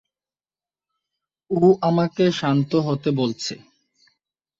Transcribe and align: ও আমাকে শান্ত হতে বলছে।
ও 1.51 1.61
আমাকে 1.81 2.25
শান্ত 2.31 2.71
হতে 2.87 3.09
বলছে। 3.11 3.53